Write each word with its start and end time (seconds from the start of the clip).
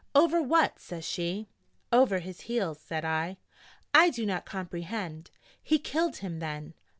'Over 0.15 0.41
what?' 0.41 0.79
says 0.79 1.05
she. 1.05 1.47
'Over 1.93 2.17
his 2.17 2.41
heels,' 2.41 2.79
said 2.79 3.05
I. 3.05 3.37
'I 3.93 4.09
do 4.09 4.25
not 4.25 4.47
complehend!' 4.47 5.29
'He 5.61 5.77
killed 5.77 6.17
him, 6.25 6.39
then.' 6.39 6.73